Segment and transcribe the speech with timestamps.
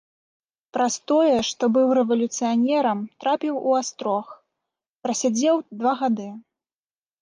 [0.77, 4.25] Праз тое, што быў рэвалюцыянерам, трапіў у астрог,
[5.07, 6.29] прасядзеў два гады.